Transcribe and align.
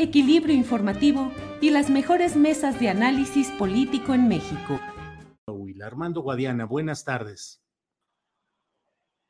equilibrio 0.00 0.54
informativo 0.54 1.32
y 1.60 1.70
las 1.70 1.90
mejores 1.90 2.36
mesas 2.36 2.80
de 2.80 2.88
análisis 2.88 3.50
político 3.52 4.14
en 4.14 4.28
México. 4.28 4.80
Armando 5.82 6.20
Guadiana, 6.20 6.66
buenas 6.66 7.04
tardes. 7.04 7.62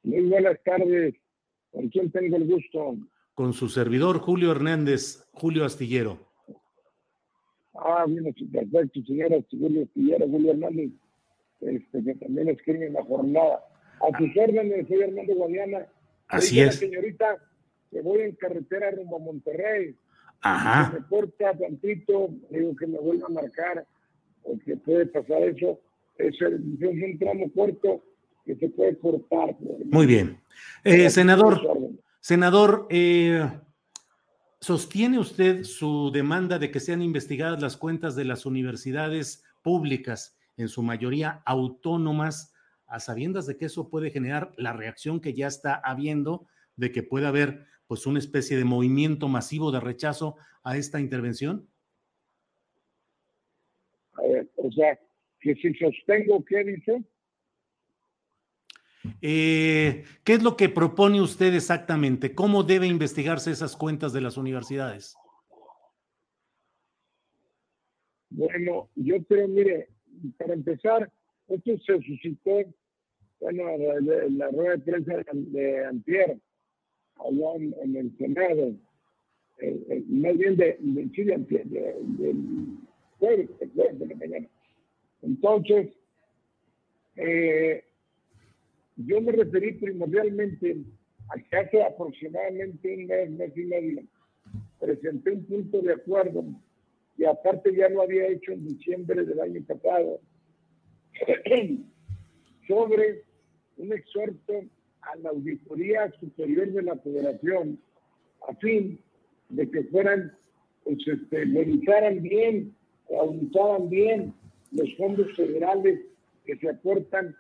Muy 0.03 0.29
buenas 0.29 0.59
tardes. 0.65 1.15
¿Con 1.71 1.89
quién 1.89 2.11
tengo 2.11 2.37
el 2.37 2.47
gusto? 2.47 2.97
Con 3.35 3.53
su 3.53 3.69
servidor 3.69 4.19
Julio 4.19 4.51
Hernández, 4.51 5.25
Julio 5.33 5.65
Astillero. 5.65 6.19
Ah, 7.75 8.05
bien, 8.07 8.25
perfecto, 8.25 9.01
señora 9.07 9.37
Julio 9.51 9.85
Astillero, 9.85 10.29
Julio 10.29 10.53
Hernández, 10.53 10.91
este, 11.61 12.05
que 12.05 12.15
también 12.17 12.49
escribe 12.49 12.87
en 12.87 12.95
la 12.95 13.05
jornada. 13.05 13.65
A 14.01 14.19
sus 14.19 14.37
órdenes, 14.37 14.89
soy 14.89 15.03
Armando 15.03 15.35
Guadiana. 15.35 15.87
Así 16.29 16.61
es. 16.61 16.77
señorita, 16.77 17.37
que 17.91 18.01
voy 18.01 18.23
en 18.23 18.35
carretera 18.35 18.91
rumbo 18.91 19.17
a 19.17 19.21
Monterrey. 19.21 19.95
Ajá. 20.41 20.91
Se 20.91 21.01
me 21.01 21.07
corta 21.07 21.57
tantito, 21.57 22.31
digo 22.51 22.75
que 22.77 22.87
me 22.87 22.99
vuelva 22.99 23.27
a 23.27 23.31
marcar, 23.31 23.87
porque 24.43 24.77
puede 24.77 25.07
pasar 25.07 25.43
eso. 25.43 25.81
Es, 26.17 26.41
el, 26.41 26.79
es 26.81 27.13
un 27.13 27.19
tramo 27.19 27.51
corto 27.53 28.03
que 28.45 28.57
se 28.57 28.69
puede 28.69 28.99
cortar. 28.99 29.57
Muy 29.87 30.07
bien. 30.07 30.41
Eh, 30.85 31.11
senador, 31.11 31.61
senador, 32.21 32.87
eh, 32.91 33.49
¿sostiene 34.61 35.19
usted 35.19 35.65
su 35.65 36.11
demanda 36.13 36.59
de 36.59 36.71
que 36.71 36.81
sean 36.81 37.03
investigadas 37.03 37.61
las 37.61 37.77
cuentas 37.77 38.17
de 38.17 38.25
las 38.25 38.47
universidades 38.47 39.45
públicas, 39.63 40.37
en 40.57 40.69
su 40.69 40.83
mayoría 40.83 41.43
autónomas, 41.45 42.55
a 42.87 42.99
sabiendas 42.99 43.47
de 43.47 43.57
que 43.57 43.67
eso 43.67 43.89
puede 43.89 44.11
generar 44.11 44.53
la 44.57 44.73
reacción 44.73 45.21
que 45.21 45.33
ya 45.33 45.47
está 45.47 45.75
habiendo, 45.75 46.47
de 46.77 46.91
que 46.91 47.03
pueda 47.03 47.29
haber 47.29 47.67
pues 47.91 48.07
una 48.07 48.21
especie 48.21 48.57
de 48.57 48.65
movimiento 48.65 49.27
masivo 49.27 49.73
de 49.73 49.81
rechazo 49.81 50.37
a 50.63 50.77
esta 50.77 51.01
intervención? 51.01 51.69
o 54.15 54.71
sea, 54.71 54.97
que 55.41 55.57
si 55.57 55.75
sostengo, 55.75 56.45
¿qué 56.45 56.63
dice? 56.63 57.03
Eh, 59.21 60.05
¿Qué 60.23 60.35
es 60.35 60.43
lo 60.45 60.57
que 60.57 60.69
propone 60.69 61.21
usted 61.21 61.53
exactamente? 61.53 62.33
¿Cómo 62.33 62.63
debe 62.63 62.87
investigarse 62.87 63.51
esas 63.51 63.77
cuentas 63.77 64.13
de 64.13 64.21
las 64.21 64.37
universidades? 64.37 65.17
Bueno, 68.29 68.89
yo 68.95 69.21
creo, 69.25 69.49
mire, 69.49 69.89
para 70.39 70.55
empezar, 70.55 71.11
esto 71.49 71.77
se 71.79 72.01
suscitó, 72.03 72.73
bueno, 73.41 73.69
en 73.69 74.39
la, 74.39 74.49
rueda 74.51 74.77
de 74.77 74.79
prensa 74.79 75.13
de, 75.33 75.87
Antier, 75.87 76.39
allá 77.27 77.75
en, 77.83 77.97
el 77.97 78.17
Senado, 78.17 78.75
eh, 79.59 79.81
eh, 79.89 80.05
más 80.09 80.37
bien 80.37 80.57
de, 80.57 80.77
de 80.81 81.11
Chile, 81.13 81.37
del 81.49 82.79
jueves, 83.19 83.49
de 83.59 84.07
la 84.07 84.15
mañana. 84.17 84.49
Entonces, 85.23 85.91
eh, 87.17 87.85
yo 88.97 89.21
me 89.21 89.33
referí 89.33 89.73
primordialmente 89.73 90.79
a 91.29 91.39
que 91.39 91.57
hace 91.57 91.83
aproximadamente 91.83 92.95
un 92.95 93.07
mes, 93.07 93.31
mes 93.31 93.57
y 93.57 93.65
medio, 93.65 94.03
presenté 94.79 95.33
un 95.33 95.45
punto 95.45 95.81
de 95.83 95.93
acuerdo 95.93 96.45
y 97.17 97.25
aparte 97.25 97.75
ya 97.75 97.89
lo 97.89 98.03
había 98.03 98.27
hecho 98.29 98.53
en 98.53 98.67
diciembre 98.67 99.25
del 99.25 99.41
año 99.41 99.63
pasado, 99.67 100.21
sobre 102.67 103.25
un 103.77 103.93
exhorto 103.93 104.65
a 105.03 105.17
la 105.17 105.31
Auditoría 105.31 106.13
Superior 106.21 106.71
de 106.73 106.83
la 106.83 106.97
Federación 106.97 107.79
a 108.49 108.55
fin 108.57 108.99
de 109.49 109.71
que 109.71 109.85
fueran, 109.85 110.33
pues, 110.85 110.99
este, 111.07 111.45
revisaran 111.45 112.23
bien, 112.23 112.75
auditaran 113.19 113.89
bien 113.89 114.35
los 114.73 114.95
fondos 114.97 115.35
federales 115.37 116.01
que 116.45 116.57
se 116.57 116.69
aportan 116.69 117.37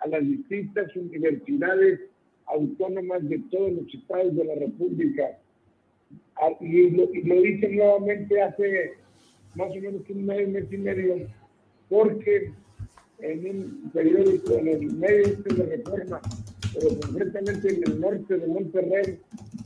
a 0.00 0.08
las 0.08 0.22
distintas 0.22 0.94
universidades 0.96 2.00
autónomas 2.46 3.26
de 3.28 3.38
todos 3.50 3.72
los 3.72 3.94
estados 3.94 4.34
de 4.34 4.44
la 4.44 4.54
República. 4.56 5.38
Ah, 6.36 6.50
y 6.60 6.90
lo, 6.90 7.04
y 7.14 7.22
lo 7.22 7.44
hice 7.44 7.68
nuevamente 7.68 8.40
hace 8.40 8.94
más 9.54 9.70
o 9.70 9.74
menos 9.74 10.02
un 10.08 10.26
mes, 10.26 10.48
mes 10.48 10.64
y 10.70 10.76
medio, 10.78 11.28
porque 11.88 12.52
en 13.20 13.46
un 13.46 13.90
periódico, 13.92 14.54
en 14.54 14.68
el 14.68 14.92
medio 14.94 15.36
de 15.36 15.76
reforma, 15.76 16.20
pero 16.74 16.88
concretamente 17.00 17.74
en 17.74 17.82
el 17.86 18.00
norte 18.00 18.38
de 18.38 18.46
Monterrey, 18.46 19.18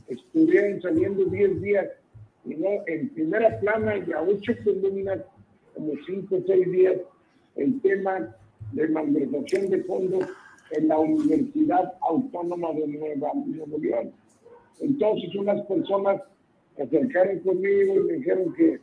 estuvieron 0.09 0.81
saliendo 0.81 1.25
10 1.25 1.63
días, 1.63 1.87
y 2.45 2.55
no 2.55 2.69
en 2.87 3.09
primera 3.11 3.59
plana 3.61 3.97
y 3.99 4.13
a 4.13 4.23
ocho 4.23 4.53
columnas, 4.65 5.21
como 5.75 5.93
5 6.07 6.37
o 6.37 6.43
6 6.47 6.73
días, 6.73 6.97
el 7.57 7.81
tema 7.81 8.37
de 8.73 8.89
malversación 8.89 9.71
de 9.71 9.83
fondos 9.85 10.27
en 10.73 10.89
la 10.89 10.99
Universidad 10.99 11.95
Autónoma 12.01 12.73
de 12.73 12.87
Nueva, 12.89 13.33
Nuevo 13.35 13.79
León. 13.79 14.13
Entonces 14.81 15.35
unas 15.35 15.65
personas 15.67 16.23
se 16.77 16.83
acercaron 16.83 17.39
conmigo 17.41 17.95
y 17.95 18.05
me 18.05 18.13
dijeron 18.15 18.55
que 18.55 18.81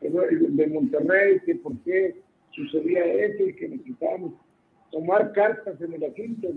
de 0.00 0.66
Monterrey, 0.68 1.40
que 1.44 1.56
por 1.56 1.76
qué 1.80 2.16
sucedía 2.52 3.04
eso 3.04 3.44
y 3.44 3.54
que 3.54 3.68
necesitábamos 3.68 4.34
tomar 4.90 5.32
cartas 5.32 5.80
en 5.80 5.92
el 5.92 6.04
asunto. 6.04 6.48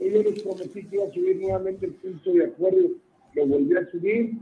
Y 0.00 0.10
yo 0.10 0.22
les 0.22 0.42
prometí 0.42 0.84
que 0.84 0.96
iba 0.96 1.04
a 1.06 1.12
subir 1.12 1.36
nuevamente 1.36 1.86
el 1.86 1.94
punto 1.94 2.32
de 2.32 2.44
acuerdo, 2.44 2.90
lo 3.34 3.46
volví 3.46 3.76
a 3.76 3.90
subir 3.90 4.32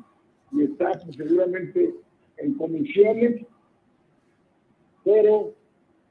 y 0.52 0.62
está 0.62 0.92
pues, 0.92 1.16
seguramente 1.16 1.94
en 2.38 2.54
comisiones, 2.54 3.42
pero 5.04 5.54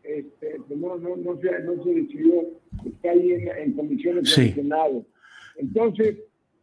este, 0.04 0.58
pues, 0.68 0.80
no, 0.80 0.98
no, 0.98 1.16
no, 1.16 1.40
se, 1.40 1.60
no 1.60 1.84
se 1.84 1.94
decidió, 1.94 2.44
está 2.86 3.12
ahí 3.12 3.32
en, 3.32 3.74
comisiones 3.74 4.36
del 4.36 4.54
Senado. 4.54 5.06
Entonces, 5.58 6.18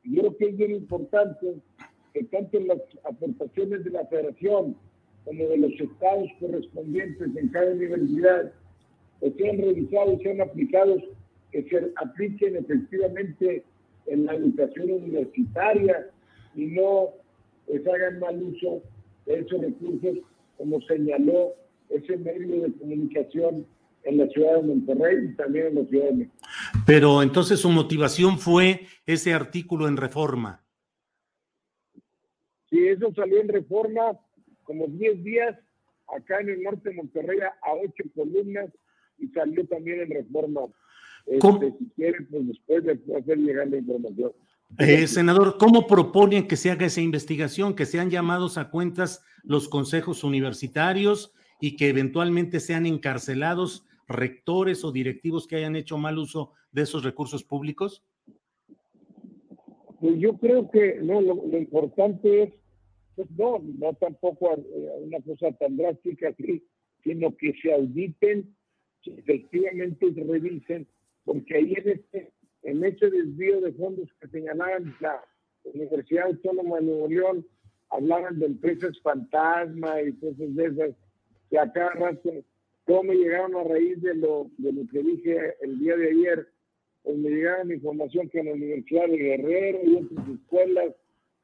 yo 0.04 0.20
creo 0.20 0.36
que 0.36 0.44
es 0.46 0.56
bien 0.56 0.70
importante 0.72 1.54
que 2.12 2.24
tanto 2.24 2.60
las 2.60 2.78
aportaciones 3.04 3.84
de 3.84 3.90
la 3.90 4.06
federación 4.06 4.76
como 5.24 5.44
de 5.44 5.56
los 5.56 5.72
estados 5.80 6.28
correspondientes 6.40 7.28
en 7.36 7.48
cada 7.48 7.72
universidad 7.72 8.52
pues, 9.20 9.34
sean 9.36 9.58
revisados, 9.58 10.20
sean 10.22 10.40
aplicados, 10.40 11.02
que 11.52 11.62
se 11.68 11.92
apliquen 11.96 12.56
efectivamente 12.56 13.64
en 14.06 14.26
la 14.26 14.34
educación 14.34 14.90
universitaria 14.90 16.10
y 16.54 16.66
no 16.66 17.10
pues, 17.66 17.86
hagan 17.86 18.18
mal 18.18 18.42
uso 18.42 18.82
de 19.26 19.40
esos 19.40 19.60
recursos, 19.60 20.18
como 20.56 20.80
señaló 20.82 21.54
ese 21.90 22.16
medio 22.16 22.62
de 22.62 22.72
comunicación 22.72 23.66
en 24.04 24.18
la 24.18 24.26
ciudad 24.28 24.56
de 24.56 24.62
Monterrey 24.62 25.28
y 25.30 25.36
también 25.36 25.68
en 25.68 25.74
la 25.76 25.84
ciudad 25.84 26.06
de 26.06 26.12
México. 26.14 26.36
Pero 26.86 27.22
entonces 27.22 27.60
su 27.60 27.70
motivación 27.70 28.38
fue 28.38 28.86
ese 29.06 29.32
artículo 29.32 29.86
en 29.86 29.96
reforma. 29.96 30.64
Sí, 32.70 32.88
eso 32.88 33.12
salió 33.14 33.40
en 33.40 33.48
reforma 33.48 34.18
como 34.64 34.86
10 34.86 35.22
días 35.22 35.56
acá 36.08 36.40
en 36.40 36.48
el 36.48 36.62
norte 36.62 36.90
de 36.90 36.96
Monterrey 36.96 37.38
a 37.40 37.72
ocho 37.74 38.04
columnas 38.14 38.70
y 39.18 39.28
salió 39.28 39.66
también 39.66 40.00
en 40.00 40.10
reforma. 40.10 40.62
Este, 41.26 41.72
si 41.78 41.90
quiere, 41.96 42.22
pues 42.30 42.46
después 42.46 42.84
de 42.84 43.00
hacer 43.16 43.38
llegar 43.38 43.68
la 43.68 43.78
información. 43.78 44.32
Eh, 44.78 45.06
senador, 45.06 45.58
¿cómo 45.58 45.86
proponen 45.86 46.48
que 46.48 46.56
se 46.56 46.70
haga 46.70 46.86
esa 46.86 47.00
investigación? 47.00 47.74
Que 47.74 47.86
sean 47.86 48.10
llamados 48.10 48.56
a 48.56 48.70
cuentas 48.70 49.22
los 49.42 49.68
consejos 49.68 50.24
universitarios 50.24 51.34
y 51.60 51.76
que 51.76 51.88
eventualmente 51.88 52.58
sean 52.58 52.86
encarcelados 52.86 53.86
rectores 54.08 54.84
o 54.84 54.92
directivos 54.92 55.46
que 55.46 55.56
hayan 55.56 55.76
hecho 55.76 55.98
mal 55.98 56.18
uso 56.18 56.52
de 56.72 56.82
esos 56.82 57.04
recursos 57.04 57.44
públicos? 57.44 58.02
Pues 60.00 60.18
yo 60.18 60.36
creo 60.38 60.70
que 60.70 60.98
no, 61.02 61.20
lo, 61.20 61.56
importante 61.56 62.42
es, 62.42 62.52
pues 63.14 63.30
no, 63.32 63.62
no 63.78 63.92
tampoco 63.94 64.52
eh, 64.54 64.90
una 65.02 65.20
cosa 65.20 65.52
tan 65.52 65.76
drástica 65.76 66.30
así, 66.30 66.64
sino 67.04 67.36
que 67.36 67.54
se 67.62 67.72
auditen, 67.72 68.56
que 69.02 69.12
efectivamente 69.12 70.12
se 70.12 70.24
revisen, 70.24 70.88
porque 71.24 71.56
ahí 71.56 71.74
en 71.76 71.88
este 71.88 72.32
en 72.62 72.84
ese 72.84 73.10
desvío 73.10 73.60
de 73.60 73.72
fondos 73.72 74.08
que 74.20 74.28
señalaban 74.28 74.94
la 75.00 75.22
Universidad 75.64 76.26
Autónoma 76.26 76.78
de 76.78 76.86
Nuevo 76.86 77.08
León, 77.08 77.46
hablaban 77.90 78.38
de 78.38 78.46
empresas 78.46 79.00
fantasma 79.02 80.00
y 80.00 80.12
cosas 80.14 80.54
de 80.54 80.66
esas, 80.66 80.94
que 81.50 81.58
acá 81.58 81.90
rato, 81.90 82.32
¿cómo 82.84 83.04
me 83.04 83.14
llegaron 83.16 83.56
a 83.56 83.64
raíz 83.64 84.00
de 84.00 84.14
lo, 84.14 84.50
de 84.58 84.72
lo 84.72 84.82
que 84.90 85.02
dije 85.02 85.54
el 85.60 85.78
día 85.78 85.96
de 85.96 86.10
ayer? 86.10 86.48
Pues 87.02 87.16
me 87.16 87.30
llegaron 87.30 87.72
información 87.72 88.28
que 88.28 88.40
en 88.40 88.46
la 88.46 88.52
Universidad 88.52 89.08
de 89.08 89.16
Guerrero 89.16 89.78
y 89.84 89.96
otras 89.96 90.28
escuelas 90.28 90.94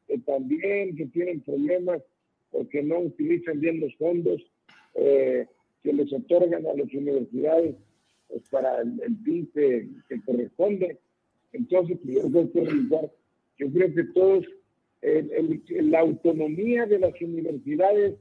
que 0.07 0.19
también 0.19 0.97
que 0.97 1.07
tienen 1.07 1.41
problemas 1.41 2.01
porque 2.51 2.83
no 2.83 3.01
utilizan 3.01 3.61
bien 3.61 3.81
los 3.81 3.95
fondos 3.97 4.41
eh, 4.95 5.47
que 5.83 5.93
les 5.93 6.13
otorgan 6.13 6.65
a 6.65 6.75
las 6.75 6.95
universidades 6.95 7.75
pues, 8.29 8.43
para 8.51 8.81
el, 8.83 9.01
el 9.03 9.49
que 10.09 10.23
corresponde. 10.25 10.99
Entonces, 11.53 11.99
pues, 12.03 12.15
yo 12.17 12.31
creo 12.31 12.53
que 12.53 13.09
yo 13.59 13.73
creo 13.73 13.93
que 13.93 14.05
todos, 14.05 14.47
la 15.03 16.01
autonomía 16.01 16.87
de 16.87 16.99
las 17.01 17.21
universidades 17.21 18.15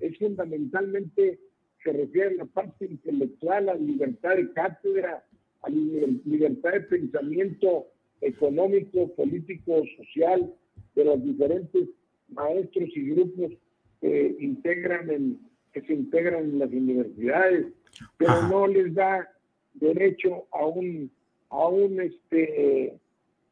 es 0.00 0.18
fundamentalmente, 0.18 1.38
se 1.82 1.92
refiere 1.92 2.34
a 2.34 2.44
la 2.44 2.44
parte 2.44 2.86
intelectual, 2.86 3.68
a 3.68 3.74
la 3.74 3.80
libertad 3.80 4.36
de 4.36 4.52
cátedra, 4.52 5.24
a 5.62 5.70
la 5.70 6.06
libertad 6.24 6.72
de 6.72 6.80
pensamiento 6.82 7.86
económico, 8.20 9.14
político, 9.14 9.82
social 9.96 10.52
de 10.94 11.04
los 11.04 11.24
diferentes 11.24 11.88
maestros 12.28 12.88
y 12.94 13.10
grupos 13.10 13.52
que 14.00 14.36
integran 14.40 15.10
en, 15.10 15.40
que 15.72 15.80
se 15.82 15.94
integran 15.94 16.44
en 16.44 16.58
las 16.58 16.70
universidades, 16.70 17.66
pero 18.18 18.42
no 18.48 18.66
les 18.66 18.94
da 18.94 19.28
derecho 19.74 20.46
a 20.52 20.66
un 20.66 21.10
a 21.52 21.68
un 21.68 22.00
este, 22.00 22.98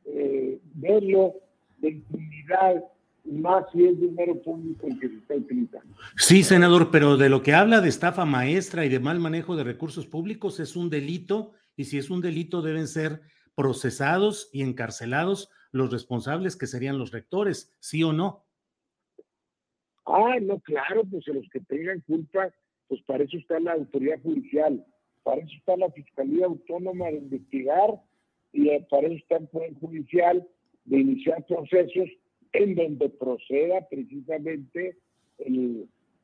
eh, 0.07 0.61
de 0.73 1.89
impunidad, 1.89 2.85
más 3.25 3.65
si 3.73 3.85
es 3.85 4.01
dinero 4.01 4.41
público 4.43 4.87
el 4.87 4.99
que 4.99 5.09
se 5.09 5.15
está 5.17 5.35
utilizando. 5.35 5.95
Sí, 6.17 6.43
senador, 6.43 6.91
pero 6.91 7.17
de 7.17 7.29
lo 7.29 7.43
que 7.43 7.53
habla 7.53 7.81
de 7.81 7.89
estafa 7.89 8.25
maestra 8.25 8.85
y 8.85 8.89
de 8.89 9.01
mal 9.01 9.21
manejo 9.21 9.57
de 9.57 9.65
recursos 9.65 10.07
públicos 10.07 10.61
es 10.61 10.77
un 10.77 10.91
delito 10.91 11.53
y 11.77 11.85
si 11.85 11.99
es 11.99 12.11
un 12.11 12.21
delito 12.23 12.63
deben 12.63 12.89
ser 12.89 13.21
procesados 13.55 14.49
y 14.53 14.63
encarcelados 14.63 15.51
los 15.71 15.93
responsables 15.93 16.57
que 16.57 16.67
serían 16.67 16.99
los 16.99 17.13
rectores, 17.13 17.77
¿sí 17.81 18.03
o 18.03 18.13
no? 18.13 18.45
Ah, 20.07 20.37
no, 20.41 20.59
claro, 20.61 21.05
pues 21.05 21.27
los 21.29 21.49
que 21.51 21.61
tengan 21.61 22.01
culpa, 22.01 22.51
pues 22.89 23.01
para 23.03 23.23
eso 23.23 23.37
está 23.37 23.61
la 23.61 23.75
autoridad 23.75 24.21
judicial. 24.23 24.85
Para 25.23 25.43
eso 25.43 25.55
está 25.57 25.77
la 25.77 25.91
Fiscalía 25.91 26.47
Autónoma 26.47 27.07
de 27.07 27.19
investigar 27.19 28.01
y 28.53 28.69
eh, 28.69 28.87
para 28.91 29.07
eso 29.07 29.17
está 29.17 29.37
el 29.37 29.49
Poder 29.49 29.75
Judicial 29.75 30.47
de 30.85 30.99
iniciar 30.99 31.45
procesos 31.47 32.09
en 32.53 32.75
donde 32.75 33.09
proceda 33.11 33.87
precisamente 33.89 34.97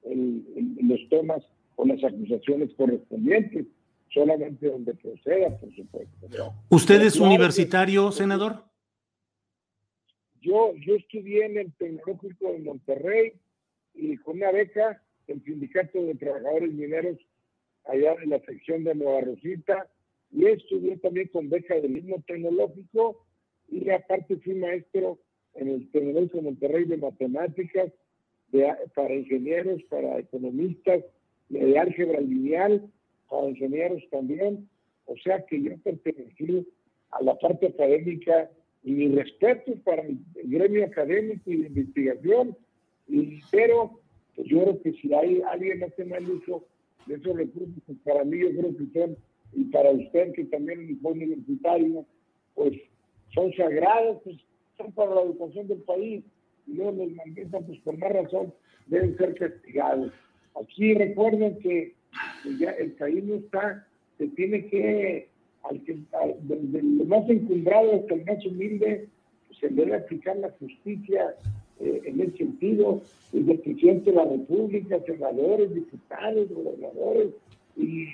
los 0.03 1.09
temas 1.09 1.43
o 1.77 1.85
las 1.85 2.03
acusaciones 2.03 2.71
correspondientes, 2.77 3.67
solamente 4.13 4.69
donde 4.69 4.95
proceda, 4.95 5.57
por 5.59 5.75
supuesto. 5.75 6.55
¿Usted 6.71 7.03
es 7.03 7.21
universitario, 7.21 8.11
senador? 8.13 8.65
Yo, 10.41 10.75
yo 10.77 10.95
estudié 10.97 11.47
en 11.47 11.59
el 11.59 11.73
Tecnológico 11.75 12.53
de 12.53 12.59
Monterrey 12.61 13.33
y 13.95 14.17
con 14.19 14.37
una 14.37 14.53
beca 14.53 15.03
del 15.27 15.43
Sindicato 15.43 16.03
de 16.03 16.15
Trabajadores 16.15 16.73
Mineros 16.73 17.19
allá 17.87 18.17
en 18.23 18.31
la 18.31 18.41
sección 18.41 18.85
de 18.85 18.95
Nueva 18.95 19.21
Rosita, 19.23 19.89
y 20.33 20.47
estudié 20.47 20.97
también 20.99 21.29
con 21.29 21.49
beca 21.49 21.75
del 21.75 21.91
mismo 21.91 22.23
tecnológico, 22.27 23.25
y 23.69 23.89
aparte 23.91 24.37
fui 24.37 24.55
maestro 24.55 25.19
en 25.55 25.69
el 25.69 25.91
Tecnológico 25.91 26.39
de 26.39 26.43
Monterrey 26.43 26.85
de 26.85 26.97
Matemáticas, 26.99 27.93
para 28.95 29.15
ingenieros, 29.15 29.83
para 29.85 30.19
economistas, 30.19 31.05
de 31.49 31.79
álgebra 31.79 32.21
lineal, 32.21 32.91
para 33.29 33.49
ingenieros 33.49 34.03
también, 34.11 34.69
o 35.07 35.17
sea 35.19 35.45
que 35.47 35.63
yo 35.63 35.77
pertenecí 35.79 36.67
a 37.11 37.23
la 37.23 37.37
parte 37.39 37.67
académica 37.67 38.51
y 38.83 38.93
mi 38.93 39.09
respeto 39.09 39.73
para 39.85 40.03
el 40.03 40.19
gremio 40.45 40.85
académico 40.85 41.51
y 41.51 41.57
de 41.57 41.67
investigación, 41.69 42.57
y, 43.09 43.41
pero 43.51 44.01
pues 44.35 44.49
yo 44.49 44.63
creo 44.63 44.83
que 44.83 44.93
si 44.93 45.13
hay 45.15 45.43
alguien 45.43 45.85
hace 45.85 46.05
mal 46.05 46.29
uso 46.29 46.65
de 47.07 47.15
esos 47.15 47.37
recursos, 47.37 47.75
pues 47.87 47.99
para 48.05 48.25
mí 48.25 48.39
yo 48.39 48.51
creo 48.51 48.77
que 48.77 48.99
son, 48.99 49.17
y 49.53 49.65
para 49.65 49.91
usted 49.91 50.33
que 50.33 50.45
también 50.45 50.99
fue 51.01 51.13
universitario, 51.13 52.05
pues 52.55 52.73
son 53.35 53.53
sagrados, 53.55 54.21
pues 54.25 54.37
son 54.77 54.93
para 54.93 55.15
la 55.15 55.23
educación 55.23 55.69
del 55.69 55.83
país, 55.83 56.25
y 56.67 56.75
luego 56.75 57.05
los 57.05 57.13
malditos, 57.13 57.65
pues 57.67 57.79
por 57.81 57.97
más 57.99 58.13
razón, 58.13 58.53
deben 58.87 59.17
ser 59.17 59.35
castigados. 59.35 60.13
Aquí 60.61 60.95
recuerden 60.95 61.59
que 61.59 61.95
ya 62.59 62.71
el 62.71 62.93
país 62.93 63.25
no 63.25 63.37
está, 63.37 63.87
se 64.19 64.29
tiene 64.29 64.67
que, 64.67 65.29
al 65.65 65.83
que 65.85 65.99
desde 66.43 66.83
lo 66.83 67.05
más 67.05 67.29
encumbrado 67.29 67.97
hasta 67.97 68.15
el 68.15 68.25
más 68.25 68.45
humilde, 68.47 69.09
pues 69.47 69.59
se 69.59 69.69
debe 69.69 69.97
aplicar 69.97 70.37
la 70.39 70.51
justicia 70.53 71.35
eh, 71.81 72.03
en 72.05 72.21
ese 72.21 72.37
sentido, 72.39 73.03
desde 73.33 73.53
el 73.53 73.61
presidente 73.61 74.11
de 74.11 74.17
la 74.17 74.25
República, 74.25 74.99
senadores, 75.07 75.75
diputados, 75.75 76.49
gobernadores 76.49 77.29
y, 77.77 78.07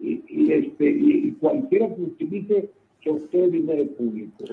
y, 0.00 0.52
este, 0.52 0.90
y 0.90 1.32
cualquiera 1.40 1.94
que 1.94 2.02
utilice 2.02 2.70
sobre 3.02 3.20
todo 3.24 3.48
dinero 3.48 3.86
público. 3.96 4.44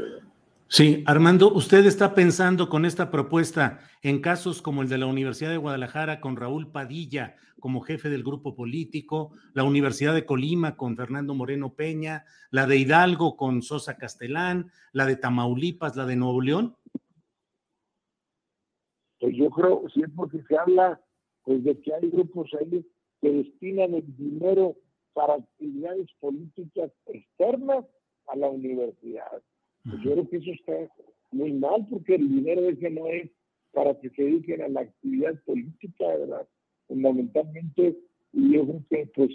Sí, 0.67 1.03
Armando, 1.05 1.53
usted 1.53 1.85
está 1.85 2.13
pensando 2.13 2.69
con 2.69 2.85
esta 2.85 3.11
propuesta 3.11 3.79
en 4.03 4.21
casos 4.21 4.61
como 4.61 4.81
el 4.81 4.89
de 4.89 4.97
la 4.97 5.05
Universidad 5.05 5.49
de 5.49 5.57
Guadalajara 5.57 6.21
con 6.21 6.37
Raúl 6.37 6.71
Padilla 6.71 7.35
como 7.59 7.81
jefe 7.81 8.09
del 8.09 8.23
grupo 8.23 8.55
político, 8.55 9.31
la 9.53 9.63
Universidad 9.63 10.13
de 10.13 10.25
Colima 10.25 10.75
con 10.75 10.97
Fernando 10.97 11.35
Moreno 11.35 11.73
Peña, 11.73 12.25
la 12.49 12.65
de 12.67 12.77
Hidalgo 12.77 13.37
con 13.37 13.61
Sosa 13.61 13.97
Castelán, 13.97 14.71
la 14.93 15.05
de 15.05 15.15
Tamaulipas, 15.15 15.95
la 15.95 16.05
de 16.05 16.15
Nuevo 16.15 16.41
León 16.41 16.75
pues 19.21 19.35
yo 19.37 19.51
creo, 19.51 19.87
si 19.93 20.01
es 20.01 20.09
porque 20.15 20.41
se 20.47 20.57
habla 20.57 20.99
pues 21.43 21.63
de 21.63 21.79
que 21.79 21.93
hay 21.93 22.09
grupos 22.09 22.49
ahí 22.59 22.83
que 23.21 23.31
destinan 23.31 23.93
el 23.93 24.17
dinero 24.17 24.75
para 25.13 25.35
actividades 25.35 26.07
políticas 26.19 26.91
externas 27.05 27.85
a 28.27 28.35
la 28.35 28.49
universidad. 28.49 29.41
Pues 29.83 30.01
yo 30.03 30.13
creo 30.13 30.29
que 30.29 30.37
eso 30.37 30.51
está 30.51 30.73
muy 31.31 31.53
mal 31.53 31.85
porque 31.89 32.15
el 32.15 32.27
dinero 32.29 32.61
ese 32.67 32.89
no 32.89 33.07
es 33.07 33.29
para 33.73 33.97
que 33.99 34.09
se 34.09 34.23
dediquen 34.23 34.63
a 34.63 34.69
la 34.69 34.81
actividad 34.81 35.35
política, 35.45 36.07
¿verdad? 36.07 36.47
Fundamentalmente, 36.87 37.97
y 38.33 38.53
yo 38.53 38.65
creo 38.65 38.83
que 38.89 39.11
pues 39.15 39.29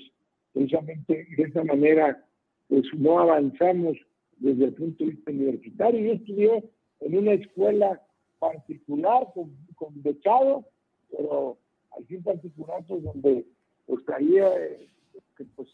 precisamente 0.53 1.29
de 1.37 1.43
esa 1.45 1.63
manera 1.63 2.27
pues 2.69 2.85
no 2.97 3.21
avanzamos 3.21 3.97
desde 4.39 4.65
el 4.65 4.75
punto 4.75 5.05
de 5.05 5.11
vista 5.11 5.31
universitario. 5.31 6.01
Yo 6.01 6.13
estudié 6.15 6.71
en 7.01 7.19
una 7.19 7.33
escuela 7.35 8.03
particular 8.39 9.29
con, 9.35 9.57
con 9.77 10.03
becado, 10.03 10.65
pero 11.11 11.57
aquí 11.99 12.17
en 12.17 12.23
particular 12.23 12.85
pues 12.87 13.03
donde 13.03 13.47
pues 13.87 14.03
eh, 14.19 14.89
que 15.37 15.45
pues 15.55 15.69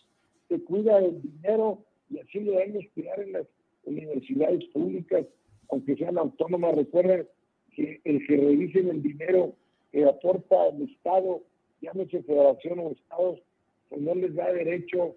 se 0.49 0.63
cuida 0.65 0.99
el 0.99 1.23
dinero 1.23 1.79
y 2.11 2.19
así 2.19 2.41
lo 2.41 2.53
debemos 2.53 2.85
cuidar 2.95 3.21
en 3.21 3.33
las 3.33 3.47
universidades 3.85 4.65
públicas, 4.67 5.27
aunque 5.71 5.97
sean 5.97 6.19
autónomas. 6.19 6.75
Recuerden 6.75 7.27
que 7.75 8.01
el 8.05 8.27
que 8.27 8.37
revisen 8.37 8.89
el 8.89 9.03
dinero 9.03 9.55
que 9.91 10.05
aporta 10.05 10.69
el 10.69 10.83
Estado, 10.91 11.43
llámese 11.81 12.23
federación 12.23 12.79
o 12.81 12.91
estados, 12.91 13.41
pues 13.89 14.03
no 14.03 14.15
les 14.15 14.35
da 14.35 14.53
derecho, 14.53 15.17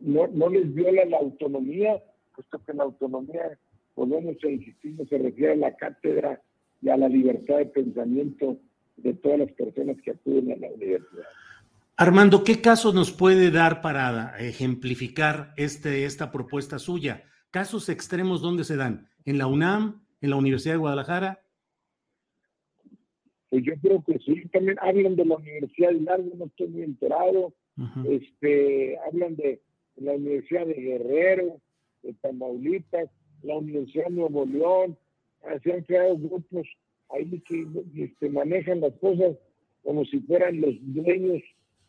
no, 0.00 0.26
no 0.28 0.48
les 0.48 0.74
viola 0.74 1.04
la 1.06 1.18
autonomía, 1.18 2.02
puesto 2.34 2.62
que 2.64 2.74
la 2.74 2.84
autonomía 2.84 3.58
podemos 3.94 4.36
insistir, 4.42 4.96
se 5.08 5.18
refiere 5.18 5.52
a 5.52 5.56
la 5.56 5.76
cátedra 5.76 6.40
y 6.82 6.88
a 6.88 6.96
la 6.96 7.08
libertad 7.08 7.58
de 7.58 7.66
pensamiento 7.66 8.58
de 8.96 9.14
todas 9.14 9.40
las 9.40 9.52
personas 9.52 9.96
que 10.02 10.12
acuden 10.12 10.52
a 10.52 10.56
la 10.56 10.68
universidad. 10.68 11.24
Armando, 11.96 12.44
¿qué 12.44 12.60
casos 12.60 12.94
nos 12.94 13.12
puede 13.12 13.50
dar 13.50 13.82
para 13.82 14.38
ejemplificar 14.38 15.52
este, 15.56 16.04
esta 16.06 16.32
propuesta 16.32 16.78
suya? 16.78 17.24
¿Casos 17.50 17.88
extremos 17.88 18.40
dónde 18.40 18.64
se 18.64 18.76
dan? 18.76 19.08
¿En 19.24 19.36
la 19.36 19.46
UNAM? 19.46 20.02
¿En 20.22 20.30
la 20.30 20.36
Universidad 20.36 20.74
de 20.74 20.78
Guadalajara? 20.78 21.40
Pues 23.50 23.64
yo 23.64 23.72
creo 23.82 24.02
que 24.04 24.18
sí, 24.20 24.48
también 24.52 24.78
hablan 24.80 25.16
de 25.16 25.24
la 25.24 25.36
Universidad 25.36 25.90
de 25.90 25.96
Hidalgo, 25.96 26.30
no 26.36 26.44
estoy 26.46 26.68
muy 26.68 26.82
enterado, 26.82 27.52
este, 28.08 28.96
hablan 29.06 29.34
de 29.34 29.60
la 29.96 30.12
Universidad 30.12 30.66
de 30.66 30.74
Guerrero, 30.74 31.60
de 32.02 32.14
Tamaulipas, 32.14 33.10
la 33.42 33.56
Universidad 33.56 34.04
de 34.04 34.10
Nuevo 34.12 34.46
León, 34.46 34.96
se 35.62 35.72
han 35.72 35.82
creado 35.82 36.16
grupos 36.16 36.66
ahí 37.10 37.40
que 37.40 37.66
este, 37.96 38.28
manejan 38.28 38.80
las 38.80 38.92
cosas 38.94 39.36
como 39.82 40.04
si 40.04 40.20
fueran 40.20 40.60
los 40.60 40.74
dueños 40.80 41.42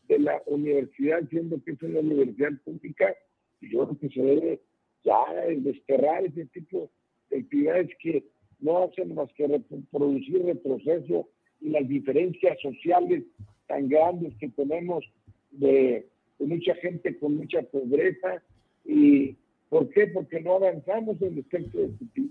de 0.08 0.20
la 0.20 0.42
universidad, 0.46 1.28
siendo 1.30 1.62
que 1.64 1.72
es 1.72 1.82
una 1.82 2.00
universidad 2.00 2.52
pública, 2.64 3.14
y 3.62 3.72
yo 3.72 3.86
creo 3.86 4.00
que 4.00 4.10
se 4.10 4.22
debe 4.22 4.62
ya 5.04 5.20
desterrar 5.58 6.26
ese 6.26 6.46
tipo 6.48 6.90
de 7.30 7.40
actividades 7.40 7.90
que 8.02 8.24
no 8.60 8.84
hacen 8.84 9.16
más 9.16 9.32
que 9.34 9.48
producir 9.92 10.44
retroceso 10.44 11.28
y 11.60 11.70
las 11.70 11.88
diferencias 11.88 12.60
sociales 12.62 13.24
tan 13.68 13.90
grandes 13.90 14.34
que 14.38 14.50
tenemos 14.50 15.04
de, 15.52 16.08
mucha 16.40 16.76
gente 16.76 17.18
con 17.20 17.38
mucha 17.38 17.62
pobreza. 17.64 18.42
¿Y 18.86 19.36
por 19.70 19.90
qué? 19.90 20.08
Porque 20.08 20.42
no 20.42 20.56
avanzamos 20.56 21.22
en 21.22 21.34
el 21.34 21.40
aspecto 21.40 21.78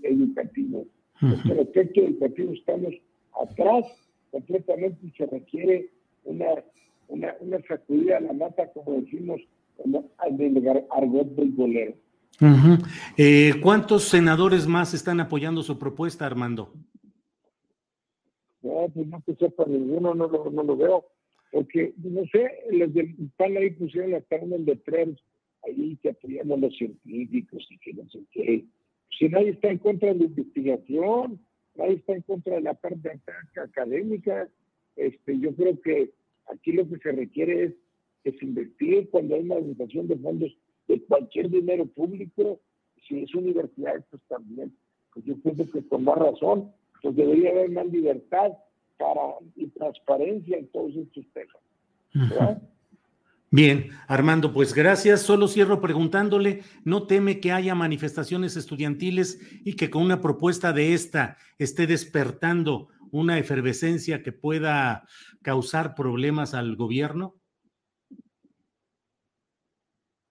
educativo. 0.03 0.85
En 1.21 1.51
el 1.51 1.59
aspecto 1.59 2.01
educativo 2.01 2.53
estamos 2.53 2.93
atrás 3.39 3.85
completamente 4.31 4.97
y 5.05 5.11
se 5.11 5.25
requiere 5.25 5.89
una, 6.23 6.47
una, 7.07 7.35
una 7.39 7.61
sacudida 7.67 8.17
a 8.17 8.21
la 8.21 8.33
mata, 8.33 8.71
como 8.73 8.99
decimos, 9.01 9.41
del 9.83 10.85
argot 10.89 11.27
del 11.35 11.51
bolero. 11.51 11.93
Eh, 13.17 13.53
¿Cuántos 13.61 14.05
senadores 14.05 14.65
más 14.65 14.93
están 14.93 15.19
apoyando 15.19 15.61
su 15.61 15.77
propuesta, 15.77 16.25
Armando? 16.25 16.73
No, 18.63 18.87
pues 18.93 19.07
no 19.07 19.21
que 19.25 19.35
sepa 19.35 19.65
ninguno, 19.67 20.15
no 20.15 20.27
lo, 20.27 20.49
no 20.49 20.63
lo 20.63 20.77
veo. 20.77 21.05
Porque, 21.51 21.93
no 21.97 22.21
sé, 22.31 22.49
los 22.71 22.93
del 22.93 23.15
PAN 23.37 23.57
ahí 23.57 23.71
pusieron 23.71 24.15
hasta 24.15 24.37
unos 24.37 24.61
letreros 24.61 25.21
ahí 25.63 25.97
que 26.01 26.09
apoyamos 26.09 26.57
a 26.57 26.61
los 26.61 26.77
científicos 26.77 27.67
y 27.69 27.77
que 27.79 27.93
no 27.93 28.09
sé 28.09 28.19
qué. 28.31 28.65
Si 29.21 29.29
nadie 29.29 29.51
está 29.51 29.69
en 29.69 29.77
contra 29.77 30.11
de 30.11 30.15
la 30.15 30.25
investigación, 30.25 31.39
nadie 31.75 31.93
está 31.93 32.13
en 32.13 32.23
contra 32.23 32.55
de 32.55 32.61
la 32.61 32.73
parte 32.73 33.21
académica, 33.55 34.49
este, 34.95 35.39
yo 35.39 35.55
creo 35.55 35.79
que 35.79 36.11
aquí 36.51 36.71
lo 36.71 36.89
que 36.89 36.97
se 36.97 37.11
requiere 37.11 37.65
es 37.65 37.73
que 38.23 38.31
se 38.31 38.45
investigue 38.45 39.07
cuando 39.09 39.35
hay 39.35 39.41
una 39.41 39.57
organización 39.57 40.07
de 40.07 40.17
fondos 40.17 40.57
de 40.87 41.03
cualquier 41.03 41.51
dinero 41.51 41.85
público, 41.85 42.61
si 43.07 43.21
es 43.21 43.35
universidad, 43.35 44.03
pues 44.09 44.23
también. 44.27 44.75
Pues 45.13 45.23
yo 45.23 45.37
pienso 45.37 45.69
que 45.71 45.87
con 45.87 46.03
más 46.03 46.17
razón 46.17 46.71
pues 47.03 47.15
debería 47.15 47.51
haber 47.51 47.69
más 47.69 47.85
libertad 47.91 48.53
para, 48.97 49.35
y 49.55 49.67
transparencia 49.67 50.57
en 50.57 50.67
todos 50.69 50.95
estos 50.95 51.25
temas. 51.31 52.57
Bien, 53.53 53.89
Armando, 54.07 54.53
pues 54.53 54.73
gracias. 54.73 55.23
Solo 55.23 55.49
cierro 55.49 55.81
preguntándole, 55.81 56.61
¿no 56.85 57.05
teme 57.05 57.41
que 57.41 57.51
haya 57.51 57.75
manifestaciones 57.75 58.55
estudiantiles 58.55 59.41
y 59.65 59.75
que 59.75 59.89
con 59.89 60.03
una 60.03 60.21
propuesta 60.21 60.71
de 60.71 60.93
esta 60.93 61.35
esté 61.59 61.85
despertando 61.85 62.87
una 63.11 63.37
efervescencia 63.37 64.23
que 64.23 64.31
pueda 64.31 65.05
causar 65.41 65.95
problemas 65.95 66.53
al 66.53 66.77
gobierno? 66.77 67.35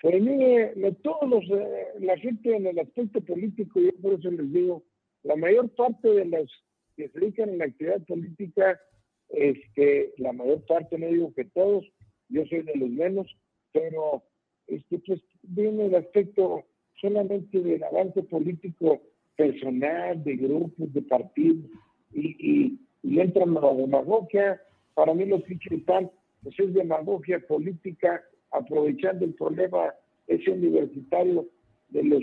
Pues 0.00 0.22
mire, 0.22 0.72
todos 1.02 1.28
los, 1.28 1.44
eh, 1.44 1.88
la 2.00 2.16
gente 2.16 2.56
en 2.56 2.68
el 2.68 2.78
aspecto 2.78 3.20
político, 3.20 3.80
yo 3.80 3.90
por 4.00 4.18
eso 4.18 4.30
les 4.30 4.50
digo, 4.50 4.82
la 5.24 5.36
mayor 5.36 5.68
parte 5.74 6.08
de 6.08 6.24
los 6.24 6.50
que 6.96 7.10
se 7.10 7.20
dedican 7.20 7.50
a 7.50 7.56
la 7.56 7.64
actividad 7.66 8.02
política, 8.06 8.80
este, 9.28 10.14
la 10.16 10.32
mayor 10.32 10.64
parte, 10.64 10.98
no 10.98 11.06
digo 11.06 11.34
que 11.34 11.44
todos, 11.44 11.84
yo 12.30 12.44
soy 12.46 12.62
de 12.62 12.76
los 12.76 12.90
menos, 12.90 13.26
pero 13.72 14.22
este, 14.66 14.98
pues 15.00 15.20
viene 15.42 15.86
el 15.86 15.94
aspecto 15.94 16.64
solamente 17.00 17.60
del 17.60 17.82
avance 17.82 18.22
político 18.22 19.00
personal, 19.36 20.22
de 20.22 20.36
grupos, 20.36 20.92
de 20.92 21.02
partidos, 21.02 21.64
y, 22.12 22.78
y, 23.02 23.20
entran 23.20 23.56
a 23.56 23.60
la 23.60 23.74
demagogia. 23.74 24.60
Para 24.94 25.14
mí 25.14 25.24
lo 25.24 25.36
están 25.36 26.10
pues 26.42 26.58
es 26.58 26.74
demagogia 26.74 27.38
política, 27.46 28.22
aprovechando 28.50 29.24
el 29.24 29.34
problema 29.34 29.94
ese 30.26 30.50
universitario 30.50 31.46
de 31.90 32.02
los 32.04 32.22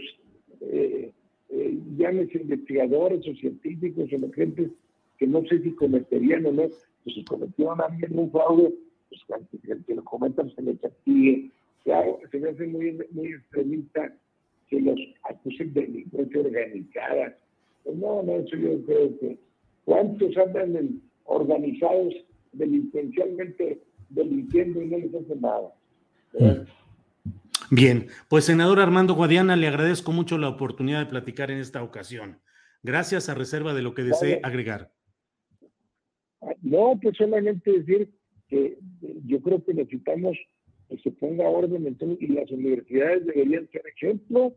eh, 0.61 1.11
eh, 1.49 1.77
investigadores 2.33 3.27
o 3.27 3.35
científicos 3.35 4.09
o 4.11 4.31
gente 4.33 4.71
que 5.17 5.27
no 5.27 5.43
sé 5.45 5.61
si 5.61 5.71
cometerían 5.71 6.45
o 6.45 6.51
no, 6.51 6.63
pues 7.03 7.15
si 7.15 7.23
cometieron 7.25 7.81
alguien 7.81 8.17
un 8.17 8.31
fraude, 8.31 8.73
pues 9.09 9.21
que, 9.51 9.83
que 9.85 9.95
lo 9.95 10.03
comentan 10.03 10.53
se 10.55 10.61
le 10.61 10.77
castigue. 10.77 11.51
Claro, 11.83 12.19
se 12.31 12.39
me 12.39 12.49
hace 12.49 12.67
muy, 12.67 12.97
muy 13.11 13.27
extremista 13.27 14.13
que 14.69 14.81
los 14.81 14.99
acusen 15.29 15.73
de 15.73 15.81
delincuencia 15.81 16.41
organizada. 16.41 17.37
Pues 17.83 17.97
no, 17.97 18.23
no, 18.23 18.33
eso 18.33 18.55
yo 18.57 18.81
creo 18.85 19.19
que. 19.19 19.37
¿Cuántos 19.85 20.35
andan 20.35 21.01
organizados 21.23 22.13
delincuencialmente 22.51 23.81
delinquiendo 24.09 24.81
y 24.81 24.87
no 24.87 24.97
les 24.97 25.15
hacen 25.15 25.39
nada? 25.39 25.73
Mm. 26.33 26.67
Bien, 27.71 28.07
pues 28.29 28.45
senador 28.45 28.79
Armando 28.79 29.13
Guadiana, 29.13 29.55
le 29.55 29.67
agradezco 29.67 30.11
mucho 30.11 30.37
la 30.37 30.49
oportunidad 30.49 30.99
de 30.99 31.05
platicar 31.05 31.51
en 31.51 31.59
esta 31.59 31.83
ocasión. 31.83 32.39
Gracias 32.83 33.29
a 33.29 33.33
reserva 33.33 33.73
de 33.73 33.81
lo 33.81 33.93
que 33.93 34.03
desee 34.03 34.39
agregar. 34.43 34.91
No, 36.61 36.97
pues 37.01 37.17
solamente 37.17 37.71
decir 37.71 38.09
que 38.47 38.77
yo 39.25 39.41
creo 39.41 39.63
que 39.63 39.73
necesitamos 39.73 40.37
que 40.89 40.97
se 40.99 41.11
ponga 41.11 41.49
orden 41.49 41.85
en 41.85 42.17
y 42.19 42.27
las 42.27 42.49
universidades 42.49 43.25
deberían 43.25 43.69
ser 43.71 43.83
ejemplo 43.87 44.53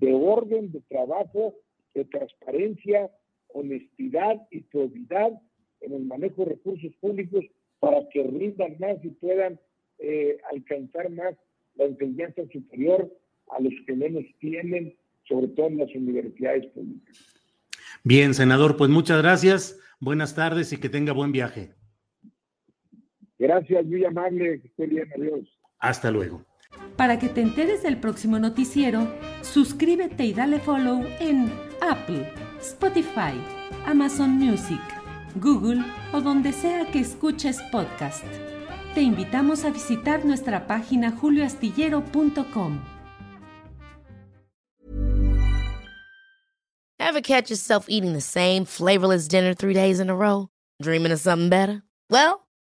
de 0.00 0.12
orden, 0.12 0.72
de 0.72 0.80
trabajo, 0.82 1.54
de 1.94 2.04
transparencia, 2.06 3.10
honestidad 3.48 4.40
y 4.50 4.60
probidad 4.60 5.32
en 5.80 5.92
el 5.92 6.04
manejo 6.04 6.44
de 6.44 6.52
recursos 6.52 6.92
públicos 7.00 7.44
para 7.80 8.08
que 8.08 8.22
rindan 8.22 8.76
más 8.80 8.96
y 9.04 9.10
puedan 9.10 9.60
eh, 9.98 10.38
alcanzar 10.50 11.10
más 11.10 11.34
la 11.76 11.84
enseñanza 11.84 12.42
superior 12.52 13.12
a 13.48 13.60
los 13.60 13.72
que 13.86 13.94
menos 13.94 14.24
tienen, 14.40 14.96
sobre 15.28 15.48
todo 15.48 15.66
en 15.66 15.78
las 15.78 15.94
universidades 15.94 16.66
públicas. 16.72 17.16
Bien, 18.02 18.34
senador, 18.34 18.76
pues 18.76 18.90
muchas 18.90 19.22
gracias, 19.22 19.78
buenas 20.00 20.34
tardes 20.34 20.72
y 20.72 20.78
que 20.78 20.88
tenga 20.88 21.12
buen 21.12 21.32
viaje. 21.32 21.70
Gracias, 23.46 23.86
muy 23.86 24.04
amable, 24.04 24.60
que 24.60 24.68
esté 24.68 24.86
bien, 24.86 25.08
adiós. 25.16 25.48
Hasta 25.78 26.10
luego. 26.10 26.42
Para 26.96 27.18
que 27.18 27.28
te 27.28 27.40
enteres 27.40 27.82
del 27.82 27.98
próximo 27.98 28.38
noticiero, 28.38 29.06
suscríbete 29.42 30.24
y 30.24 30.32
dale 30.32 30.58
follow 30.58 31.04
en 31.20 31.52
Apple, 31.80 32.28
Spotify, 32.60 33.34
Amazon 33.86 34.30
Music, 34.30 34.80
Google 35.36 35.82
o 36.12 36.20
donde 36.20 36.52
sea 36.52 36.86
que 36.90 37.00
escuches 37.00 37.60
podcast 37.70 38.24
te 38.94 39.02
invitamos 39.02 39.64
a 39.64 39.70
visitar 39.70 40.24
nuestra 40.24 40.68
página 40.68 41.10
julioastillero.com. 41.10 42.80
Ever 47.00 47.20
catch 47.20 47.50
yourself 47.50 47.86
eating 47.88 48.12
the 48.12 48.20
same 48.20 48.64
flavorless 48.64 49.28
dinner 49.28 49.52
three 49.52 49.74
days 49.74 49.98
in 50.00 50.08
a 50.10 50.14
row? 50.14 50.48
Dreaming 50.80 51.12
of 51.12 51.18
something 51.18 51.48
better? 51.48 51.82
Well, 52.08 52.43